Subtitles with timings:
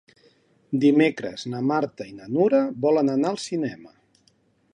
[0.85, 3.95] Dimecres na Marta i na Nura volen anar al cinema.